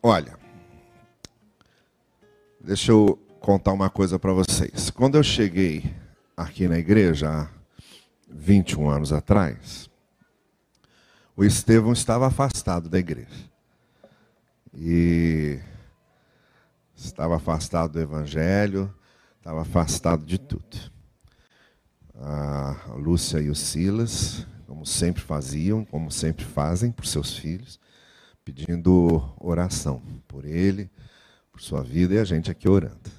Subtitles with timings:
[0.00, 0.38] Olha,
[2.60, 4.90] deixa eu contar uma coisa para vocês.
[4.90, 5.92] Quando eu cheguei
[6.36, 7.48] aqui na igreja, há
[8.30, 9.90] 21 anos atrás,
[11.36, 13.50] o Estevão estava afastado da igreja.
[14.72, 15.58] E
[16.94, 18.94] estava afastado do evangelho,
[19.38, 20.92] estava afastado de tudo.
[22.14, 27.80] A Lúcia e o Silas, como sempre faziam, como sempre fazem por seus filhos,
[28.48, 30.90] pedindo oração por ele,
[31.52, 33.10] por sua vida e a gente aqui orando.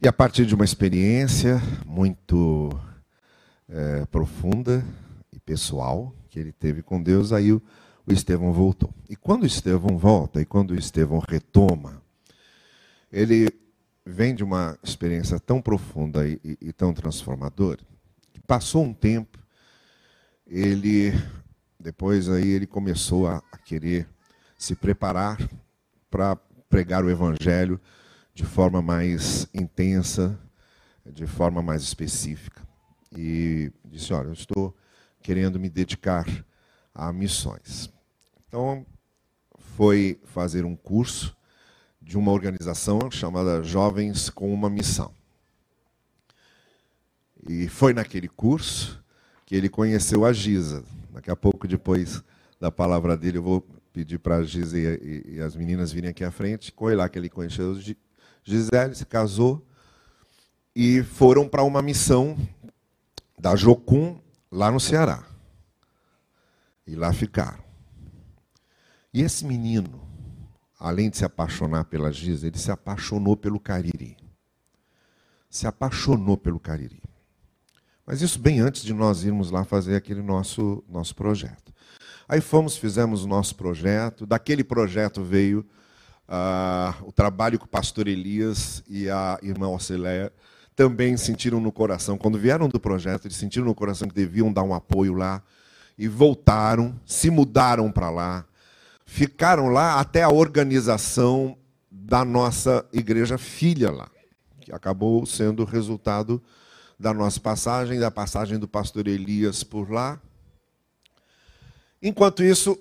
[0.00, 2.70] E a partir de uma experiência muito
[3.68, 4.84] é, profunda
[5.32, 7.60] e pessoal que ele teve com Deus, aí o,
[8.06, 8.94] o Estevão voltou.
[9.10, 12.00] E quando o Estevão volta, e quando o Estevão retoma,
[13.10, 13.48] ele
[14.04, 17.80] vem de uma experiência tão profunda e, e, e tão transformadora,
[18.32, 19.36] que passou um tempo,
[20.46, 21.12] ele
[21.86, 24.08] depois aí ele começou a, a querer
[24.58, 25.38] se preparar
[26.10, 26.34] para
[26.68, 27.80] pregar o evangelho
[28.34, 30.36] de forma mais intensa,
[31.04, 32.60] de forma mais específica.
[33.16, 34.76] E disse: Olha, eu estou
[35.22, 36.26] querendo me dedicar
[36.92, 37.88] a missões.
[38.48, 38.84] Então,
[39.76, 41.36] foi fazer um curso
[42.02, 45.14] de uma organização chamada Jovens com uma Missão.
[47.48, 49.00] E foi naquele curso
[49.46, 50.84] que ele conheceu a Giza.
[51.10, 52.22] Daqui a pouco, depois
[52.60, 56.24] da palavra dele, eu vou pedir para a Giza e, e, as meninas virem aqui
[56.24, 56.74] à frente.
[56.76, 57.74] Foi lá que ele conheceu
[58.44, 59.64] Gisele, se casou
[60.74, 62.36] e foram para uma missão
[63.38, 64.20] da Jocum
[64.50, 65.24] lá no Ceará.
[66.86, 67.64] E lá ficaram.
[69.14, 70.06] E esse menino,
[70.78, 74.16] além de se apaixonar pela Giza, ele se apaixonou pelo Cariri.
[75.48, 77.02] Se apaixonou pelo Cariri.
[78.06, 81.74] Mas isso bem antes de nós irmos lá fazer aquele nosso, nosso projeto.
[82.28, 84.24] Aí fomos, fizemos o nosso projeto.
[84.24, 85.66] Daquele projeto veio
[86.28, 90.32] uh, o trabalho que o pastor Elias e a irmã Orceléia
[90.76, 92.16] também sentiram no coração.
[92.16, 95.42] Quando vieram do projeto, eles sentiram no coração que deviam dar um apoio lá.
[95.98, 98.44] E voltaram, se mudaram para lá.
[99.04, 101.56] Ficaram lá até a organização
[101.90, 104.08] da nossa igreja filha lá,
[104.60, 106.42] que acabou sendo resultado
[106.98, 110.20] da nossa passagem, da passagem do pastor Elias por lá.
[112.00, 112.78] Enquanto isso,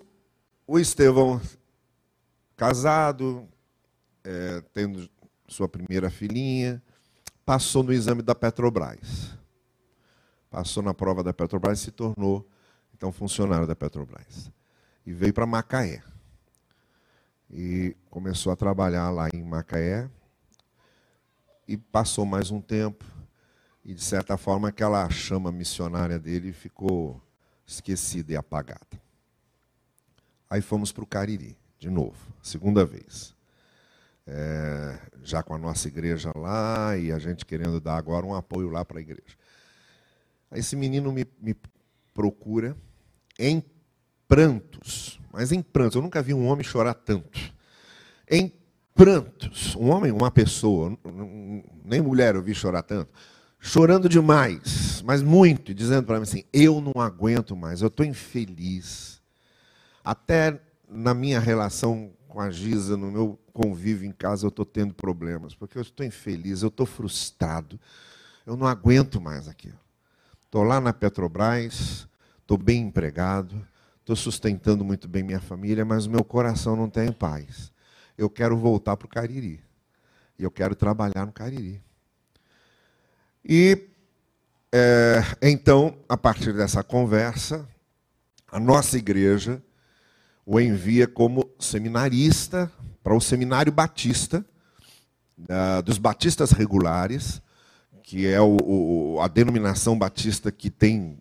[0.66, 1.42] o Estevão,
[2.56, 3.48] casado,
[4.24, 5.10] é, tendo
[5.48, 6.82] sua primeira filhinha,
[7.46, 9.36] passou no exame da Petrobras.
[10.50, 12.48] Passou na prova da Petrobras e se tornou,
[12.94, 14.52] então, funcionário da Petrobras.
[15.06, 16.02] E veio para Macaé.
[17.52, 20.10] E começou a trabalhar lá em Macaé.
[21.68, 23.15] E passou mais um tempo.
[23.86, 27.22] E, de certa forma, aquela chama missionária dele ficou
[27.68, 29.00] esquecida e apagada.
[30.50, 33.36] Aí fomos para o Cariri, de novo, segunda vez.
[34.26, 38.72] É, já com a nossa igreja lá e a gente querendo dar agora um apoio
[38.72, 39.38] lá para a igreja.
[40.50, 41.56] Aí esse menino me, me
[42.12, 42.76] procura
[43.38, 43.64] em
[44.28, 45.96] prantos, mas em prantos.
[45.96, 47.40] Eu nunca vi um homem chorar tanto.
[48.28, 48.52] Em
[48.96, 49.76] prantos.
[49.76, 50.98] Um homem, uma pessoa,
[51.84, 53.12] nem mulher eu vi chorar tanto.
[53.68, 59.20] Chorando demais, mas muito, dizendo para mim assim: eu não aguento mais, eu estou infeliz
[60.04, 64.94] até na minha relação com a Giza, no meu convívio em casa, eu estou tendo
[64.94, 67.80] problemas, porque eu estou infeliz, eu estou frustrado,
[68.46, 69.80] eu não aguento mais aquilo.
[70.46, 72.08] Estou lá na Petrobras,
[72.40, 73.68] estou bem empregado,
[74.00, 77.72] estou sustentando muito bem minha família, mas o meu coração não tem paz.
[78.16, 79.60] Eu quero voltar para o Cariri.
[80.38, 81.82] E eu quero trabalhar no Cariri.
[83.48, 83.88] E
[84.74, 87.68] é, então, a partir dessa conversa,
[88.52, 89.62] a nossa igreja
[90.46, 92.72] o envia como seminarista
[93.04, 94.46] para o Seminário Batista,
[95.40, 97.42] uh, dos Batistas Regulares,
[98.04, 101.18] que é o, o, a denominação batista que tem,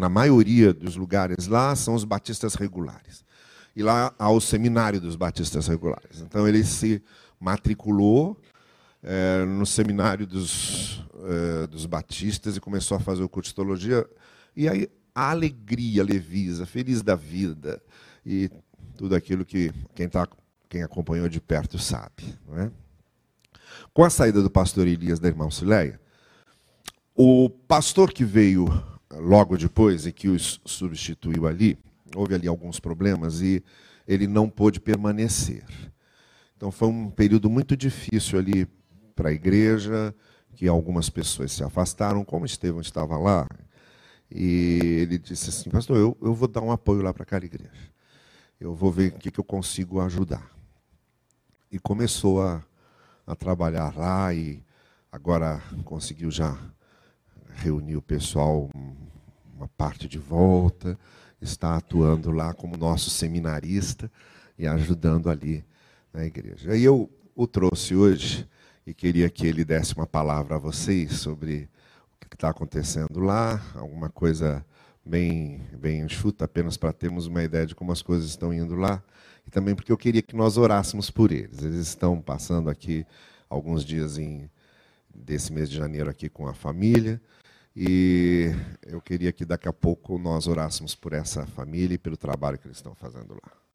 [0.00, 3.24] na maioria dos lugares lá, são os batistas regulares.
[3.74, 6.20] E lá há o Seminário dos Batistas Regulares.
[6.20, 7.00] Então ele se
[7.38, 8.36] matriculou
[9.02, 14.06] é, no Seminário dos, é, dos Batistas e começou a fazer o curso de teologia.
[14.56, 17.82] E aí a alegria levisa, feliz da vida,
[18.24, 18.50] e
[18.96, 20.28] tudo aquilo que quem, tá,
[20.68, 22.34] quem acompanhou de perto sabe.
[22.46, 22.70] Não é?
[23.94, 26.00] Com a saída do pastor Elias da irmã Cileia,
[27.14, 28.66] o pastor que veio
[29.10, 31.78] logo depois e que os substituiu ali,
[32.14, 33.64] houve ali alguns problemas e
[34.06, 35.64] ele não pôde permanecer.
[36.56, 38.66] Então foi um período muito difícil ali
[39.16, 40.14] para a igreja,
[40.54, 43.48] que algumas pessoas se afastaram, como Estevão estava lá,
[44.30, 47.92] e ele disse assim, pastor, eu, eu vou dar um apoio lá para aquela igreja.
[48.60, 50.50] eu vou ver o que, que eu consigo ajudar.
[51.70, 52.62] E começou a,
[53.26, 54.62] a trabalhar lá e
[55.10, 56.56] agora conseguiu já
[57.54, 58.68] reunir o pessoal,
[59.54, 60.98] uma parte de volta,
[61.40, 64.10] está atuando lá como nosso seminarista
[64.58, 65.64] e ajudando ali
[66.12, 66.76] na igreja.
[66.76, 68.48] E eu o trouxe hoje
[68.86, 71.68] e queria que ele desse uma palavra a vocês sobre
[72.14, 74.64] o que está acontecendo lá, alguma coisa
[75.04, 79.02] bem, bem enxuta, apenas para termos uma ideia de como as coisas estão indo lá,
[79.44, 81.62] e também porque eu queria que nós orássemos por eles.
[81.62, 83.04] Eles estão passando aqui
[83.48, 84.48] alguns dias em,
[85.12, 87.20] desse mês de janeiro aqui com a família,
[87.74, 88.52] e
[88.86, 92.66] eu queria que daqui a pouco nós orássemos por essa família e pelo trabalho que
[92.66, 93.65] eles estão fazendo lá.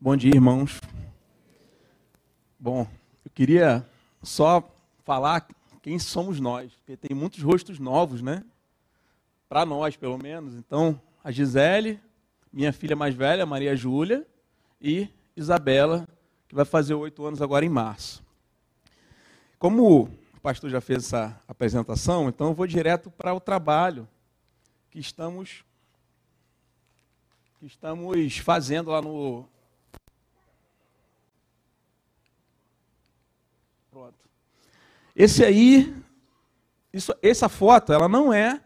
[0.00, 0.80] Bom dia, irmãos.
[2.56, 2.86] Bom,
[3.24, 3.84] eu queria
[4.22, 4.62] só
[5.04, 5.48] falar
[5.82, 8.44] quem somos nós, porque tem muitos rostos novos, né?
[9.48, 10.54] Para nós, pelo menos.
[10.54, 11.98] Então, a Gisele,
[12.52, 14.24] minha filha mais velha, Maria Júlia,
[14.80, 16.06] e Isabela,
[16.46, 18.22] que vai fazer oito anos agora em março.
[19.58, 24.06] Como o pastor já fez essa apresentação, então eu vou direto para o trabalho
[24.92, 25.64] que estamos
[27.58, 29.44] que estamos fazendo lá no
[33.98, 34.14] Pronto.
[35.16, 35.92] Esse aí,
[36.92, 38.60] isso, essa foto, ela não é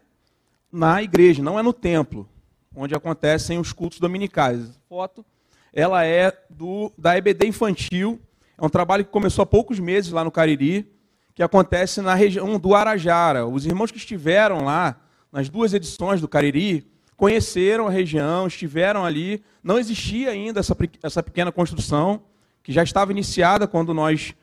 [0.71, 2.29] na igreja, não é no templo,
[2.75, 4.59] onde acontecem os cultos dominicais.
[4.61, 5.25] Essa foto,
[5.73, 8.21] ela é do da EBD infantil.
[8.55, 10.87] É um trabalho que começou há poucos meses lá no Cariri,
[11.33, 13.47] que acontece na região do Arajara.
[13.47, 15.01] Os irmãos que estiveram lá
[15.31, 16.87] nas duas edições do Cariri
[17.17, 19.43] conheceram a região, estiveram ali.
[19.63, 22.21] Não existia ainda essa, essa pequena construção,
[22.61, 24.35] que já estava iniciada quando nós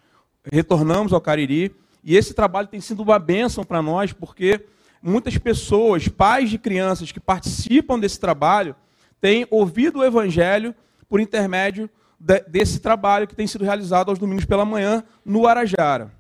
[0.45, 1.75] retornamos ao Cariri.
[2.03, 4.65] E esse trabalho tem sido uma bênção para nós, porque
[5.03, 8.75] muitas pessoas, pais de crianças que participam desse trabalho,
[9.21, 10.75] têm ouvido o Evangelho
[11.09, 16.11] por intermédio de, desse trabalho que tem sido realizado aos domingos pela manhã no Arajara.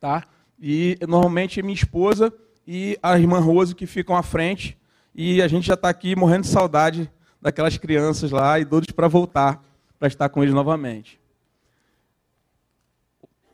[0.00, 0.24] Tá?
[0.60, 2.32] E normalmente minha esposa
[2.66, 4.76] e a irmã Rose que ficam à frente,
[5.14, 7.10] e a gente já está aqui morrendo de saudade
[7.40, 9.62] daquelas crianças lá e todos para voltar
[9.98, 11.20] para estar com eles novamente.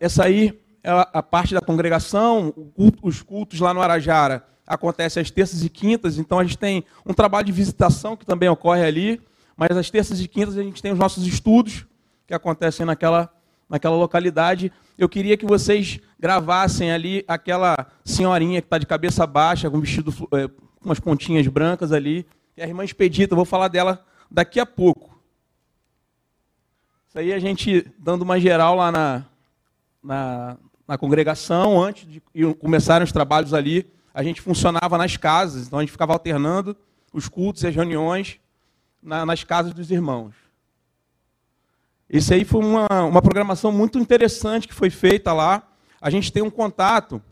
[0.00, 2.54] Essa aí é a parte da congregação,
[3.02, 7.12] os cultos lá no Arajara acontecem às terças e quintas, então a gente tem um
[7.12, 9.20] trabalho de visitação que também ocorre ali,
[9.54, 11.84] mas às terças e quintas a gente tem os nossos estudos
[12.26, 13.30] que acontecem naquela,
[13.68, 14.72] naquela localidade.
[14.96, 20.10] Eu queria que vocês gravassem ali aquela senhorinha que está de cabeça baixa, com vestido
[20.32, 24.02] é, com umas pontinhas brancas ali, que é a irmã Expedita, eu vou falar dela
[24.30, 25.20] daqui a pouco.
[27.06, 29.26] Isso aí a gente dando uma geral lá na,
[30.02, 30.56] na,
[30.86, 32.20] na congregação, antes de
[32.54, 36.76] começarem os trabalhos ali, a gente funcionava nas casas, então a gente ficava alternando
[37.12, 38.38] os cultos e as reuniões
[39.02, 40.34] na, nas casas dos irmãos.
[42.08, 45.62] Isso aí foi uma, uma programação muito interessante que foi feita lá.
[46.00, 47.22] A gente tem um contato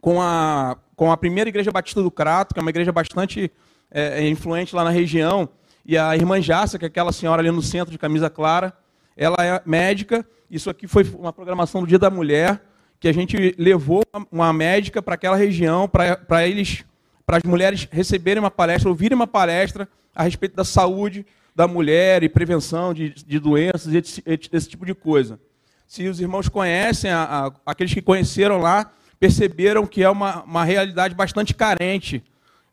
[0.00, 3.52] com a, com a primeira igreja batista do Crato, que é uma igreja bastante
[3.90, 5.48] é, é influente lá na região,
[5.84, 8.74] e a irmã Jassa, que é aquela senhora ali no centro de camisa clara,
[9.16, 10.26] ela é médica.
[10.50, 12.62] Isso aqui foi uma programação do Dia da Mulher,
[13.00, 16.84] que a gente levou uma médica para aquela região, para eles,
[17.26, 22.22] para as mulheres receberem uma palestra, ouvirem uma palestra a respeito da saúde da mulher
[22.22, 25.38] e prevenção de, de doenças e esse, esse, tipo de coisa.
[25.86, 28.90] Se os irmãos conhecem, a, a, aqueles que conheceram lá,
[29.20, 32.22] perceberam que é uma, uma realidade bastante carente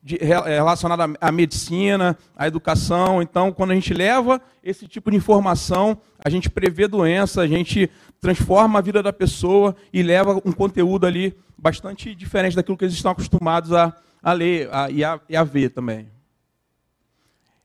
[0.03, 3.21] de, é, relacionada à medicina, à educação.
[3.21, 7.89] Então, quando a gente leva esse tipo de informação, a gente prevê doença, a gente
[8.19, 12.95] transforma a vida da pessoa e leva um conteúdo ali bastante diferente daquilo que eles
[12.95, 16.09] estão acostumados a, a ler a, e, a, e a ver também.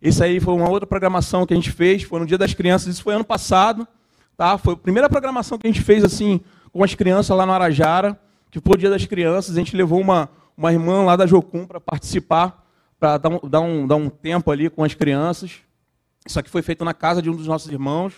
[0.01, 2.89] Isso aí foi uma outra programação que a gente fez, foi no Dia das Crianças,
[2.89, 3.89] isso foi ano passado,
[4.37, 4.59] tá?
[4.59, 6.41] Foi a primeira programação que a gente fez assim
[6.71, 9.99] com as crianças lá no Arajara, que foi o Dia das Crianças, a gente levou
[9.99, 12.67] uma uma irmã lá da Jocum para participar,
[12.99, 15.61] para dar, um, dar, um, dar um tempo ali com as crianças.
[16.25, 18.15] Isso aqui foi feito na casa de um dos nossos irmãos.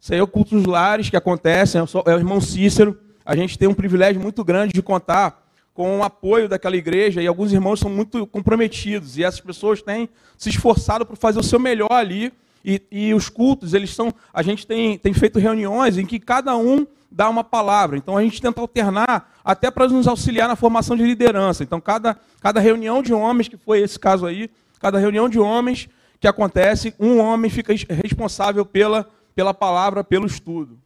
[0.00, 2.98] Isso aí é o culto dos lares que acontece, é o irmão Cícero.
[3.24, 7.26] A gente tem um privilégio muito grande de contar com o apoio daquela igreja e
[7.26, 11.58] alguns irmãos são muito comprometidos e essas pessoas têm se esforçado para fazer o seu
[11.58, 12.32] melhor ali.
[12.64, 14.12] E, e os cultos, eles são.
[14.32, 17.96] A gente tem, tem feito reuniões em que cada um dá uma palavra.
[17.96, 21.62] Então a gente tenta alternar até para nos auxiliar na formação de liderança.
[21.62, 24.50] Então cada, cada reunião de homens, que foi esse caso aí,
[24.80, 25.88] cada reunião de homens
[26.18, 30.78] que acontece, um homem fica responsável pela, pela palavra, pelo estudo.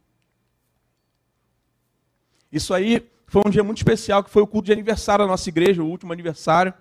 [2.51, 5.47] Isso aí foi um dia muito especial, que foi o culto de aniversário da nossa
[5.49, 6.73] igreja, o último aniversário,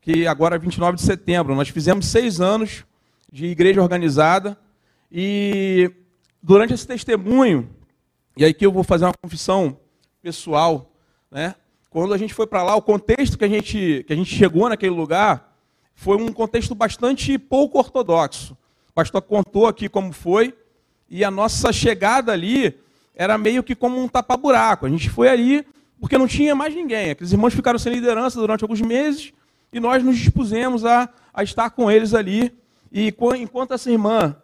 [0.00, 1.54] que agora é 29 de setembro.
[1.54, 2.84] Nós fizemos seis anos
[3.36, 4.56] de igreja organizada
[5.12, 5.92] e
[6.42, 7.68] durante esse testemunho,
[8.34, 9.78] e aí que eu vou fazer uma confissão
[10.22, 10.90] pessoal,
[11.30, 11.54] né?
[11.90, 14.70] Quando a gente foi para lá, o contexto que a gente que a gente chegou
[14.70, 15.54] naquele lugar
[15.94, 18.56] foi um contexto bastante pouco ortodoxo.
[18.88, 20.54] O pastor contou aqui como foi
[21.06, 22.74] e a nossa chegada ali
[23.14, 24.86] era meio que como um tapa-buraco.
[24.86, 25.62] A gente foi ali
[26.00, 27.10] porque não tinha mais ninguém.
[27.10, 29.30] Aqueles irmãos ficaram sem liderança durante alguns meses
[29.70, 32.50] e nós nos dispusemos a, a estar com eles ali.
[32.90, 34.36] E enquanto essa irmã,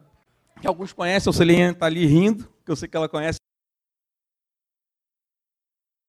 [0.60, 3.38] que alguns conhecem, a Celinha está ali rindo, que eu sei que ela conhece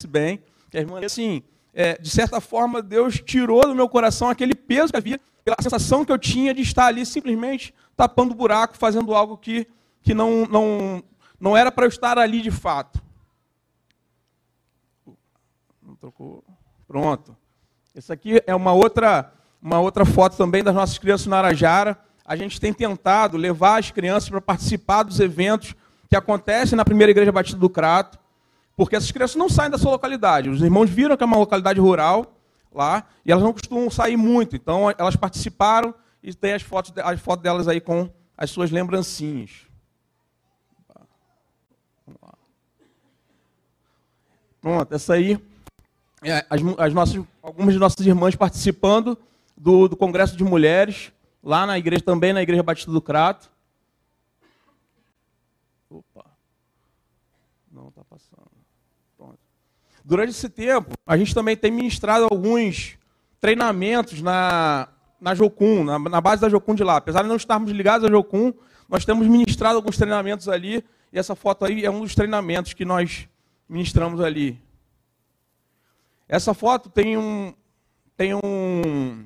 [0.07, 4.53] bem, que a irmã, assim, é, de certa forma, Deus tirou do meu coração aquele
[4.53, 9.13] peso que havia, pela sensação que eu tinha de estar ali simplesmente tapando buraco, fazendo
[9.13, 9.67] algo que,
[10.01, 11.03] que não, não,
[11.39, 13.01] não era para eu estar ali de fato.
[15.81, 16.43] Não trocou.
[16.87, 17.35] Pronto.
[17.95, 21.99] Essa aqui é uma outra, uma outra foto também das nossas crianças no Arajara.
[22.25, 25.75] A gente tem tentado levar as crianças para participar dos eventos
[26.09, 28.17] que acontecem na primeira igreja Batista do Crato,
[28.75, 30.49] porque essas crianças não saem da sua localidade.
[30.49, 32.35] Os irmãos viram que é uma localidade rural
[32.73, 34.55] lá e elas não costumam sair muito.
[34.55, 39.51] Então elas participaram e tem as fotos, as fotos delas aí com as suas lembrancinhas.
[44.61, 45.37] Pronto, essa aí
[46.23, 49.17] é, as, as nossas, algumas de nossas irmãs participando
[49.57, 51.11] do, do Congresso de Mulheres,
[51.43, 53.51] lá na igreja também, na Igreja Batista do Crato.
[55.89, 56.25] Opa.
[57.69, 58.49] Não está passando.
[59.17, 59.37] Pronto.
[60.03, 62.97] Durante esse tempo, a gente também tem ministrado alguns
[63.41, 64.87] treinamentos na,
[65.19, 66.97] na Jocum, na, na base da Jocum de lá.
[66.97, 68.53] Apesar de não estarmos ligados à Jocum,
[68.87, 72.85] nós temos ministrado alguns treinamentos ali, e essa foto aí é um dos treinamentos que
[72.85, 73.27] nós
[73.67, 74.61] ministramos ali.
[76.27, 77.53] Essa foto tem um,
[78.15, 79.25] tem um,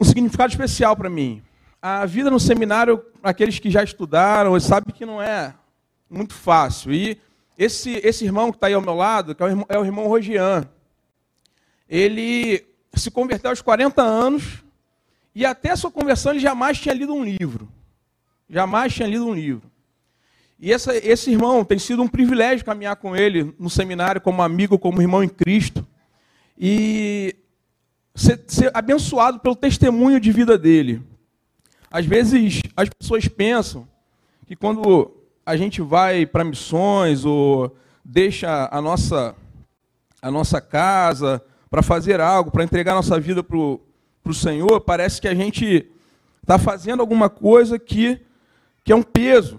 [0.00, 1.42] um significado especial para mim.
[1.82, 5.54] A vida no seminário, aqueles que já estudaram, sabem que não é
[6.08, 6.92] muito fácil.
[6.92, 7.18] E
[7.56, 9.84] esse, esse irmão que está aí ao meu lado, que é o irmão, é o
[9.84, 10.66] irmão Rogian,
[11.88, 12.64] ele
[12.94, 14.64] se converteu aos 40 anos
[15.34, 17.68] e até a sua conversão ele jamais tinha lido um livro.
[18.48, 19.70] Jamais tinha lido um livro.
[20.58, 24.78] E essa, esse irmão tem sido um privilégio caminhar com ele no seminário como amigo,
[24.78, 25.86] como irmão em Cristo.
[26.58, 27.34] E
[28.20, 31.02] ser, ser abençoado pelo testemunho de vida dele.
[31.90, 33.88] Às vezes as pessoas pensam
[34.46, 35.10] que quando
[35.44, 37.74] a gente vai para missões ou
[38.04, 39.34] deixa a nossa,
[40.20, 45.28] a nossa casa para fazer algo, para entregar nossa vida para o Senhor, parece que
[45.28, 45.90] a gente
[46.42, 48.20] está fazendo alguma coisa que,
[48.84, 49.58] que é um peso,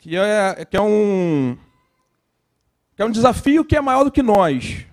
[0.00, 1.56] que é, que é, um,
[2.96, 4.86] que é um desafio que é maior do que nós.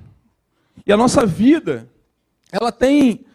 [0.86, 1.89] E a nossa vida,
[2.51, 3.25] ela tem,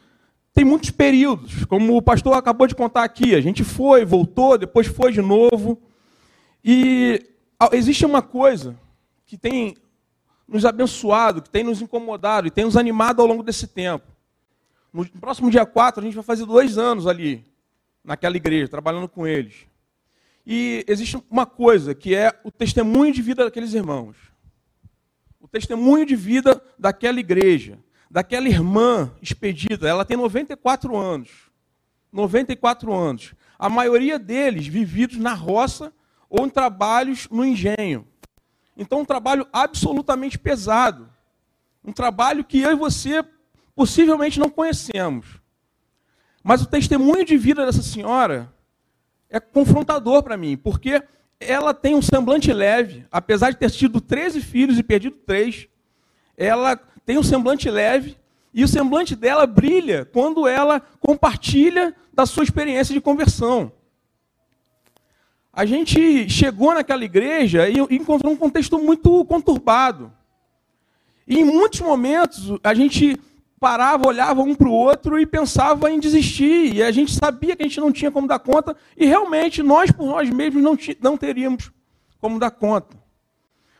[0.53, 3.35] tem muitos períodos, como o pastor acabou de contar aqui.
[3.35, 5.81] A gente foi, voltou, depois foi de novo.
[6.65, 7.23] E
[7.73, 8.77] existe uma coisa
[9.27, 9.77] que tem
[10.47, 14.07] nos abençoado, que tem nos incomodado e tem nos animado ao longo desse tempo.
[14.93, 17.45] No próximo dia 4, a gente vai fazer dois anos ali,
[18.05, 19.67] naquela igreja, trabalhando com eles.
[20.47, 24.17] E existe uma coisa que é o testemunho de vida daqueles irmãos.
[25.41, 27.79] O testemunho de vida daquela igreja,
[28.15, 29.89] daquela irmã expedida.
[29.89, 31.51] Ela tem 94 anos.
[32.13, 33.35] 94 anos.
[33.59, 35.93] A maioria deles vividos na roça
[36.31, 38.07] ou em trabalhos no engenho.
[38.77, 41.11] Então, um trabalho absolutamente pesado.
[41.85, 43.25] Um trabalho que eu e você
[43.75, 45.41] possivelmente não conhecemos.
[46.41, 48.49] Mas o testemunho de vida dessa senhora
[49.29, 51.03] é confrontador para mim, porque
[51.41, 55.67] ela tem um semblante leve, apesar de ter tido 13 filhos e perdido três,
[56.37, 58.17] ela tem um semblante leve
[58.53, 63.73] e o semblante dela brilha quando ela compartilha da sua experiência de conversão.
[65.53, 70.13] A gente chegou naquela igreja e encontrou um contexto muito conturbado.
[71.27, 73.19] E em muitos momentos a gente
[73.61, 76.75] parava, olhava um para o outro e pensava em desistir.
[76.75, 79.91] E a gente sabia que a gente não tinha como dar conta, e realmente nós
[79.91, 81.71] por nós mesmos não, não teríamos
[82.21, 82.97] como dar conta.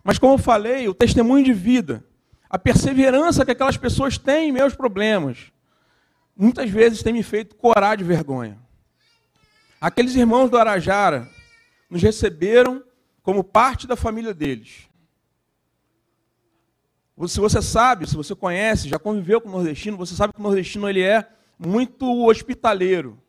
[0.03, 2.05] Mas, como eu falei, o testemunho de vida,
[2.55, 5.51] a perseverança que aquelas pessoas têm em meus problemas,
[6.37, 8.57] muitas vezes tem me feito corar de vergonha.
[9.81, 11.29] Aqueles irmãos do Arajara
[11.91, 12.81] nos receberam
[13.25, 14.89] como parte da família deles.
[17.27, 20.43] Se você sabe, se você conhece, já conviveu com o nordestino, você sabe que o
[20.45, 23.21] nordestino ele é muito hospitaleiro,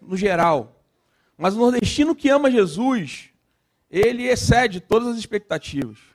[0.00, 0.82] no geral.
[1.36, 3.28] Mas o nordestino que ama Jesus,
[3.90, 6.13] ele excede todas as expectativas.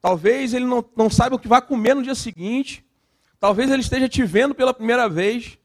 [0.00, 2.84] Talvez ele não, não saiba o que vai comer no dia seguinte.
[3.38, 5.58] Talvez ele esteja te vendo pela primeira vez.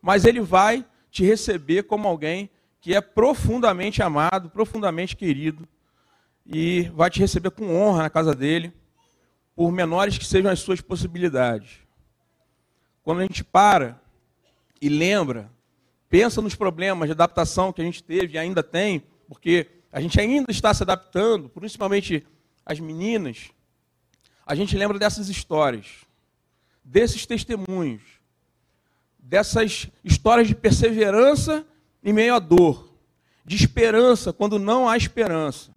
[0.00, 5.66] Mas ele vai te receber como alguém que é profundamente amado, profundamente querido.
[6.46, 8.72] E vai te receber com honra na casa dele,
[9.54, 11.80] por menores que sejam as suas possibilidades.
[13.02, 14.00] Quando a gente para
[14.80, 15.50] e lembra,
[16.08, 20.20] pensa nos problemas de adaptação que a gente teve e ainda tem, porque a gente
[20.20, 22.26] ainda está se adaptando, principalmente
[22.64, 23.50] as meninas,
[24.48, 26.06] a gente lembra dessas histórias,
[26.82, 28.00] desses testemunhos,
[29.18, 31.66] dessas histórias de perseverança
[32.02, 32.90] em meio à dor,
[33.44, 35.70] de esperança quando não há esperança.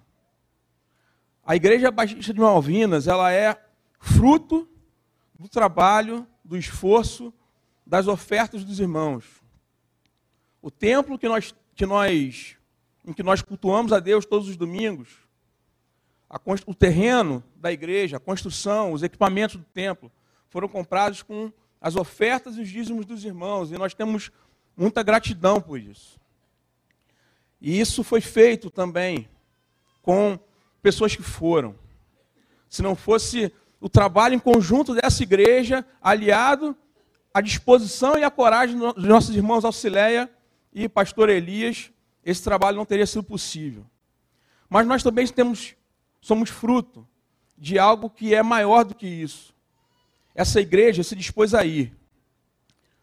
[1.46, 3.62] A Igreja Batista de Malvinas, ela é
[4.00, 4.70] fruto
[5.38, 7.34] do trabalho, do esforço,
[7.86, 9.25] das ofertas dos irmãos.
[10.62, 12.56] O templo que nós, que nós,
[13.06, 15.10] em que nós cultuamos a Deus todos os domingos,
[16.32, 20.10] a, o terreno da igreja, a construção, os equipamentos do templo,
[20.50, 24.32] foram comprados com as ofertas e os dízimos dos irmãos, e nós temos
[24.78, 26.18] muita gratidão por isso.
[27.60, 29.28] E isso foi feito também
[30.02, 30.40] com
[30.82, 31.76] pessoas que foram.
[32.70, 36.76] Se não fosse o trabalho em conjunto dessa igreja, aliado
[37.34, 40.30] à disposição e à coragem dos nossos irmãos Auxileia
[40.74, 41.92] e Pastor Elias,
[42.24, 43.86] esse trabalho não teria sido possível.
[44.70, 45.76] Mas nós também temos,
[46.22, 47.06] somos fruto
[47.58, 49.51] de algo que é maior do que isso
[50.34, 51.96] essa igreja se dispôs a ir.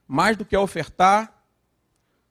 [0.06, 1.44] Mais do que a ofertar,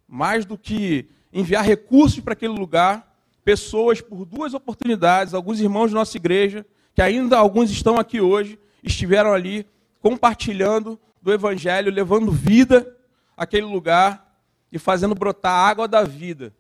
[0.07, 5.99] mais do que enviar recursos para aquele lugar, pessoas por duas oportunidades, alguns irmãos da
[5.99, 9.67] nossa igreja, que ainda alguns estão aqui hoje, estiveram ali
[10.01, 12.95] compartilhando do evangelho, levando vida
[13.35, 14.35] àquele lugar
[14.71, 16.53] e fazendo brotar a água da vida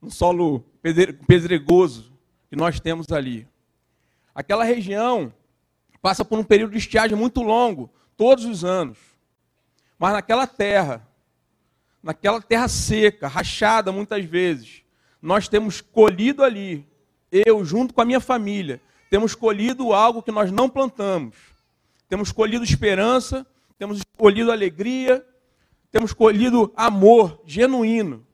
[0.00, 0.64] no solo
[1.26, 2.12] pedregoso
[2.48, 3.46] que nós temos ali.
[4.34, 5.32] Aquela região
[6.00, 8.98] passa por um período de estiagem muito longo, todos os anos.
[9.98, 11.06] Mas naquela terra,
[12.02, 14.82] naquela terra seca, rachada muitas vezes,
[15.20, 16.86] nós temos colhido ali,
[17.30, 21.36] eu junto com a minha família, temos colhido algo que nós não plantamos.
[22.08, 23.46] Temos colhido esperança,
[23.78, 25.24] temos colhido alegria,
[25.90, 28.26] temos colhido amor genuíno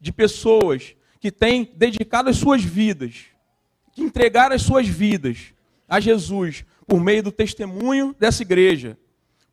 [0.00, 3.26] de pessoas que têm dedicado as suas vidas,
[3.96, 5.54] que entregaram as suas vidas
[5.88, 8.98] a Jesus por meio do testemunho dessa igreja,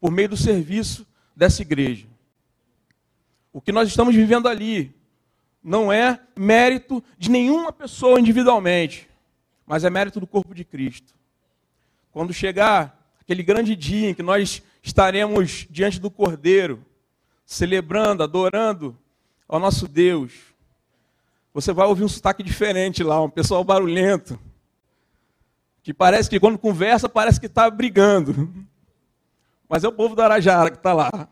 [0.02, 2.06] por meio do serviço dessa igreja.
[3.54, 4.94] O que nós estamos vivendo ali
[5.64, 9.08] não é mérito de nenhuma pessoa individualmente,
[9.66, 11.14] mas é mérito do corpo de Cristo.
[12.12, 16.84] Quando chegar aquele grande dia em que nós estaremos diante do Cordeiro,
[17.46, 18.98] celebrando, adorando
[19.48, 20.53] ao nosso Deus,
[21.54, 24.40] você vai ouvir um sotaque diferente lá, um pessoal barulhento
[25.84, 28.50] que parece que quando conversa parece que está brigando.
[29.68, 31.28] Mas é o povo da Arajara que está lá.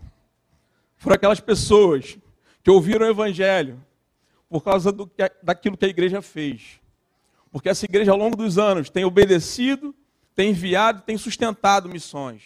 [0.97, 2.17] Foram aquelas pessoas
[2.62, 3.84] que ouviram o Evangelho
[4.49, 5.10] por causa do,
[5.41, 6.79] daquilo que a igreja fez.
[7.49, 9.95] Porque essa igreja, ao longo dos anos, tem obedecido,
[10.36, 12.43] tem enviado, tem sustentado missões.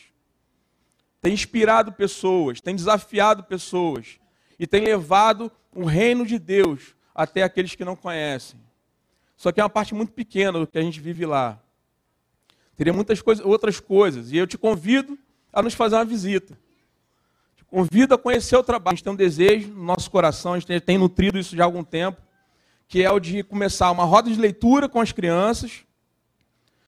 [1.21, 4.19] Tem inspirado pessoas, tem desafiado pessoas.
[4.59, 8.59] E tem levado o reino de Deus até aqueles que não conhecem.
[9.37, 11.57] Só que é uma parte muito pequena do que a gente vive lá.
[12.75, 14.33] Teria muitas coisas, outras coisas.
[14.33, 15.17] E eu te convido
[15.51, 16.57] a nos fazer uma visita.
[17.55, 18.93] Te convido a conhecer o trabalho.
[18.93, 21.65] A gente tem um desejo no nosso coração, a gente tem nutrido isso já há
[21.65, 22.21] algum tempo,
[22.87, 25.85] que é o de começar uma roda de leitura com as crianças,